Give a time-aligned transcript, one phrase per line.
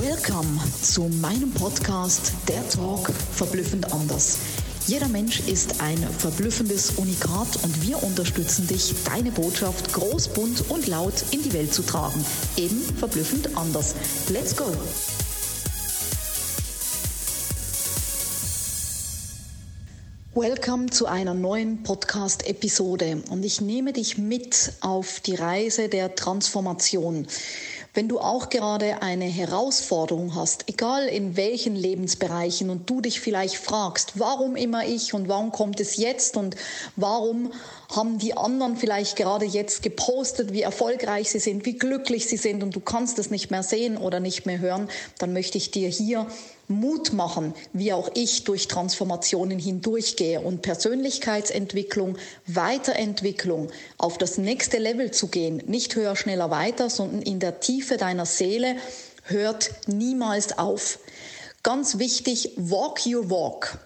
[0.00, 4.38] Welcome zu meinem Podcast Der Talk verblüffend anders.
[4.86, 10.86] Jeder Mensch ist ein verblüffendes Unikat und wir unterstützen dich, deine Botschaft groß, bunt und
[10.86, 12.24] laut in die Welt zu tragen.
[12.56, 13.94] Eben verblüffend anders.
[14.30, 14.64] Let's go!
[20.34, 27.26] Welcome zu einer neuen Podcast-Episode und ich nehme dich mit auf die Reise der Transformation.
[27.94, 33.56] Wenn du auch gerade eine Herausforderung hast, egal in welchen Lebensbereichen und du dich vielleicht
[33.56, 36.56] fragst, warum immer ich und warum kommt es jetzt und
[36.96, 37.52] warum
[37.94, 42.62] haben die anderen vielleicht gerade jetzt gepostet, wie erfolgreich sie sind, wie glücklich sie sind
[42.62, 44.88] und du kannst es nicht mehr sehen oder nicht mehr hören,
[45.18, 46.26] dann möchte ich dir hier
[46.72, 55.10] Mut machen, wie auch ich durch Transformationen hindurchgehe und Persönlichkeitsentwicklung, Weiterentwicklung auf das nächste Level
[55.10, 58.76] zu gehen, nicht höher, schneller, weiter, sondern in der Tiefe deiner Seele
[59.24, 60.98] hört niemals auf.
[61.62, 63.78] Ganz wichtig, walk your walk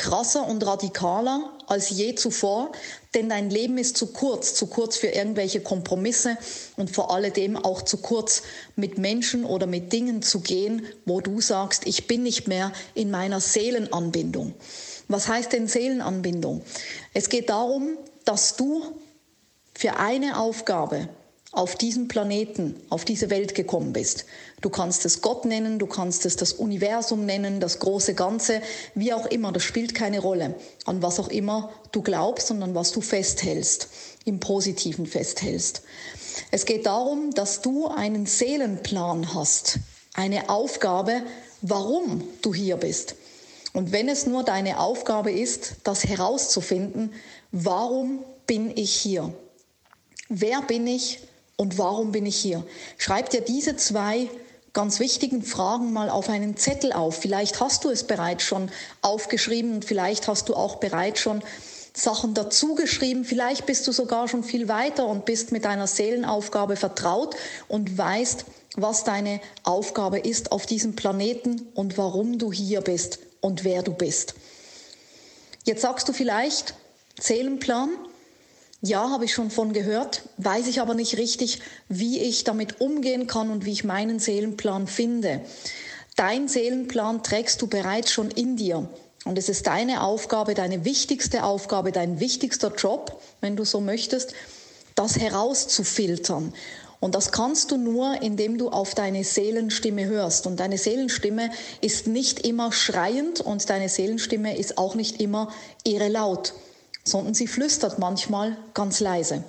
[0.00, 2.72] krasser und radikaler als je zuvor,
[3.14, 6.36] denn dein Leben ist zu kurz, zu kurz für irgendwelche Kompromisse
[6.76, 8.42] und vor alledem auch zu kurz
[8.74, 13.10] mit Menschen oder mit Dingen zu gehen, wo du sagst, ich bin nicht mehr in
[13.10, 14.54] meiner Seelenanbindung.
[15.06, 16.62] Was heißt denn Seelenanbindung?
[17.14, 18.82] Es geht darum, dass du
[19.74, 21.08] für eine Aufgabe
[21.52, 24.24] auf diesen Planeten, auf diese Welt gekommen bist.
[24.60, 28.62] Du kannst es Gott nennen, du kannst es das Universum nennen, das große Ganze,
[28.94, 32.92] wie auch immer, das spielt keine Rolle, an was auch immer du glaubst, sondern was
[32.92, 33.88] du festhältst,
[34.24, 35.82] im Positiven festhältst.
[36.52, 39.80] Es geht darum, dass du einen Seelenplan hast,
[40.14, 41.22] eine Aufgabe,
[41.62, 43.16] warum du hier bist.
[43.72, 47.12] Und wenn es nur deine Aufgabe ist, das herauszufinden,
[47.50, 49.32] warum bin ich hier?
[50.28, 51.20] Wer bin ich?
[51.60, 52.64] Und warum bin ich hier?
[52.96, 54.30] Schreib dir diese zwei
[54.72, 57.18] ganz wichtigen Fragen mal auf einen Zettel auf.
[57.18, 58.70] Vielleicht hast du es bereits schon
[59.02, 61.42] aufgeschrieben und vielleicht hast du auch bereits schon
[61.92, 63.26] Sachen dazugeschrieben.
[63.26, 67.36] Vielleicht bist du sogar schon viel weiter und bist mit deiner Seelenaufgabe vertraut
[67.68, 73.64] und weißt, was deine Aufgabe ist auf diesem Planeten und warum du hier bist und
[73.64, 74.32] wer du bist.
[75.66, 76.72] Jetzt sagst du vielleicht,
[77.20, 77.90] Seelenplan,
[78.82, 83.26] ja, habe ich schon von gehört, weiß ich aber nicht richtig, wie ich damit umgehen
[83.26, 85.42] kann und wie ich meinen Seelenplan finde.
[86.16, 88.88] Dein Seelenplan trägst du bereits schon in dir.
[89.26, 94.32] Und es ist deine Aufgabe, deine wichtigste Aufgabe, dein wichtigster Job, wenn du so möchtest,
[94.94, 96.54] das herauszufiltern.
[97.00, 100.46] Und das kannst du nur, indem du auf deine Seelenstimme hörst.
[100.46, 101.50] Und deine Seelenstimme
[101.82, 105.52] ist nicht immer schreiend und deine Seelenstimme ist auch nicht immer
[105.84, 106.54] irre laut
[107.10, 109.44] sondern sie flüstert manchmal ganz leise.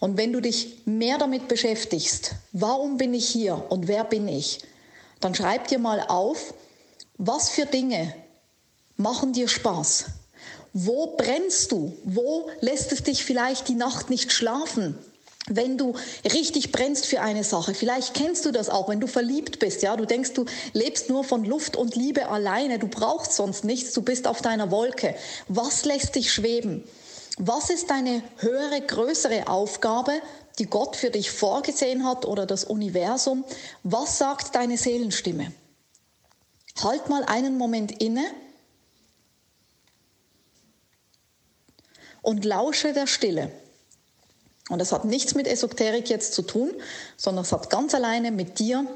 [0.00, 4.60] Und wenn du dich mehr damit beschäftigst, warum bin ich hier und wer bin ich,
[5.20, 6.54] dann schreib dir mal auf,
[7.18, 8.12] was für Dinge
[8.96, 10.06] machen dir Spaß?
[10.72, 11.96] Wo brennst du?
[12.04, 14.98] Wo lässt es dich vielleicht die Nacht nicht schlafen?
[15.48, 15.94] Wenn du
[16.24, 19.96] richtig brennst für eine Sache, vielleicht kennst du das auch, wenn du verliebt bist, ja,
[19.96, 24.02] du denkst, du lebst nur von Luft und Liebe alleine, du brauchst sonst nichts, du
[24.02, 25.16] bist auf deiner Wolke.
[25.48, 26.84] Was lässt dich schweben?
[27.38, 30.12] Was ist deine höhere, größere Aufgabe,
[30.58, 33.44] die Gott für dich vorgesehen hat oder das Universum?
[33.82, 35.52] Was sagt deine Seelenstimme?
[36.82, 38.24] Halt mal einen Moment inne
[42.22, 43.50] und lausche der Stille.
[44.72, 46.72] Und das hat nichts mit Esoterik jetzt zu tun,
[47.18, 48.86] sondern es hat ganz alleine mit dir,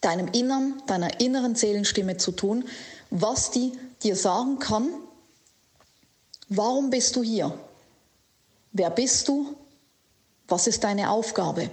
[0.00, 2.64] deinem Innern, deiner inneren Seelenstimme zu tun,
[3.08, 4.88] was die dir sagen kann,
[6.48, 7.56] warum bist du hier?
[8.72, 9.54] Wer bist du?
[10.48, 11.70] Was ist deine Aufgabe?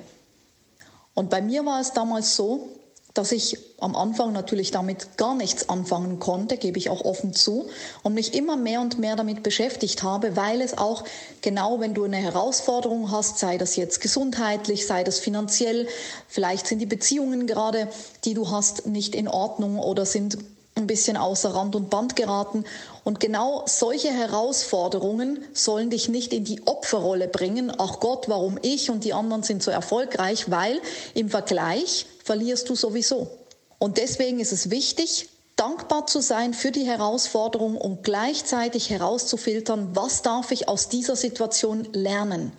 [1.15, 2.69] Und bei mir war es damals so,
[3.15, 7.67] dass ich am Anfang natürlich damit gar nichts anfangen konnte, gebe ich auch offen zu,
[8.03, 11.03] und mich immer mehr und mehr damit beschäftigt habe, weil es auch
[11.41, 15.87] genau, wenn du eine Herausforderung hast, sei das jetzt gesundheitlich, sei das finanziell,
[16.27, 17.87] vielleicht sind die Beziehungen gerade,
[18.25, 20.37] die du hast, nicht in Ordnung oder sind
[20.75, 22.65] ein bisschen außer Rand und Band geraten.
[23.05, 27.71] Und genau solche Herausforderungen sollen dich nicht in die Opferrolle bringen.
[27.77, 30.81] Ach Gott, warum ich und die anderen sind so erfolgreich, weil
[31.13, 33.29] im Vergleich verlierst du sowieso.
[33.77, 40.23] Und deswegen ist es wichtig, dankbar zu sein für die Herausforderung und gleichzeitig herauszufiltern, was
[40.23, 42.53] darf ich aus dieser Situation lernen,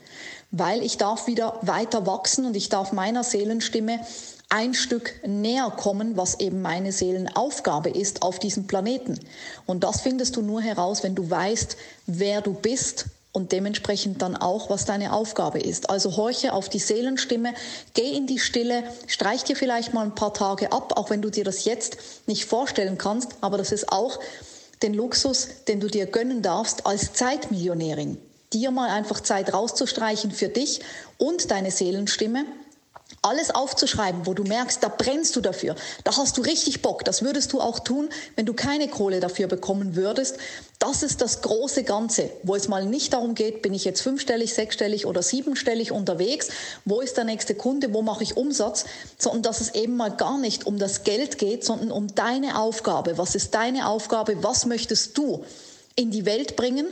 [0.52, 3.98] weil ich darf wieder weiter wachsen und ich darf meiner Seelenstimme
[4.48, 9.18] ein Stück näher kommen, was eben meine Seelenaufgabe ist auf diesem Planeten.
[9.66, 11.76] Und das findest du nur heraus, wenn du weißt,
[12.06, 15.90] wer du bist und dementsprechend dann auch, was deine Aufgabe ist.
[15.90, 17.54] Also horche auf die Seelenstimme,
[17.92, 21.30] geh in die Stille, streich dir vielleicht mal ein paar Tage ab, auch wenn du
[21.30, 24.20] dir das jetzt nicht vorstellen kannst, aber das ist auch
[24.82, 28.16] den Luxus, den du dir gönnen darfst als Zeitmillionärin.
[28.52, 30.80] Dir mal einfach Zeit rauszustreichen für dich
[31.18, 32.44] und deine Seelenstimme
[33.26, 35.74] alles aufzuschreiben, wo du merkst, da brennst du dafür,
[36.04, 39.48] da hast du richtig Bock, das würdest du auch tun, wenn du keine Kohle dafür
[39.48, 40.38] bekommen würdest.
[40.78, 44.52] Das ist das große Ganze, wo es mal nicht darum geht, bin ich jetzt fünfstellig,
[44.54, 46.48] sechsstellig oder siebenstellig unterwegs,
[46.84, 48.84] wo ist der nächste Kunde, wo mache ich Umsatz,
[49.18, 53.18] sondern dass es eben mal gar nicht um das Geld geht, sondern um deine Aufgabe.
[53.18, 54.42] Was ist deine Aufgabe?
[54.42, 55.44] Was möchtest du
[55.96, 56.86] in die Welt bringen?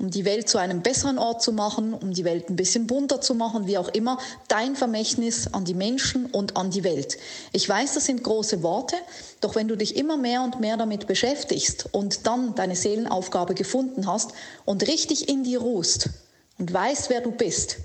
[0.00, 3.20] Um die Welt zu einem besseren Ort zu machen, um die Welt ein bisschen bunter
[3.20, 4.18] zu machen, wie auch immer,
[4.48, 7.18] dein Vermächtnis an die Menschen und an die Welt.
[7.52, 8.96] Ich weiß, das sind große Worte,
[9.42, 14.06] doch wenn du dich immer mehr und mehr damit beschäftigst und dann deine Seelenaufgabe gefunden
[14.06, 14.32] hast
[14.64, 16.08] und richtig in dir ruhst
[16.58, 17.76] und weißt, wer du bist,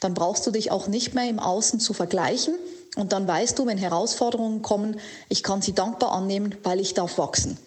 [0.00, 2.54] dann brauchst du dich auch nicht mehr im Außen zu vergleichen
[2.96, 4.98] und dann weißt du, wenn Herausforderungen kommen,
[5.28, 7.58] ich kann sie dankbar annehmen, weil ich darf wachsen.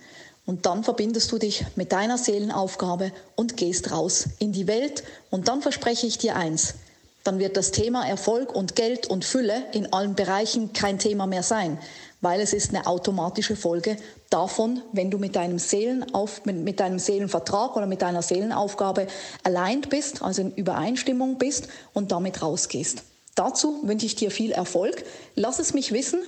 [0.52, 5.02] Und dann verbindest du dich mit deiner Seelenaufgabe und gehst raus in die Welt.
[5.30, 6.74] Und dann verspreche ich dir eins,
[7.24, 11.42] dann wird das Thema Erfolg und Geld und Fülle in allen Bereichen kein Thema mehr
[11.42, 11.78] sein,
[12.20, 13.96] weil es ist eine automatische Folge
[14.30, 19.08] davon, wenn du mit deinem, Seelenauf, mit deinem Seelenvertrag oder mit deiner Seelenaufgabe
[19.44, 23.04] allein bist, also in Übereinstimmung bist und damit rausgehst.
[23.36, 25.06] Dazu wünsche ich dir viel Erfolg.
[25.36, 26.20] Lass es mich wissen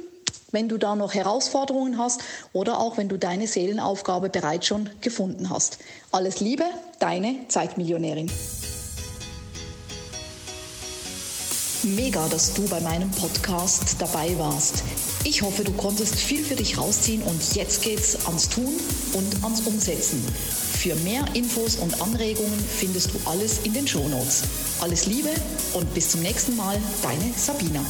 [0.51, 2.21] wenn du da noch Herausforderungen hast
[2.53, 5.79] oder auch wenn du deine Seelenaufgabe bereits schon gefunden hast.
[6.11, 6.65] Alles Liebe,
[6.99, 8.31] deine Zeitmillionärin.
[11.83, 14.83] Mega, dass du bei meinem Podcast dabei warst.
[15.25, 18.73] Ich hoffe, du konntest viel für dich rausziehen und jetzt geht's ans Tun
[19.13, 20.23] und ans Umsetzen.
[20.23, 24.43] Für mehr Infos und Anregungen findest du alles in den Shownotes.
[24.79, 25.31] Alles Liebe
[25.73, 27.83] und bis zum nächsten Mal, deine Sabina.